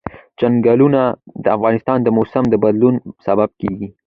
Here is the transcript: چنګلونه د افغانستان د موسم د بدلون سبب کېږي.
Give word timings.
چنګلونه 0.39 1.01
د 1.43 1.45
افغانستان 1.57 1.97
د 2.03 2.07
موسم 2.17 2.43
د 2.49 2.55
بدلون 2.63 2.95
سبب 3.25 3.49
کېږي. 3.61 3.87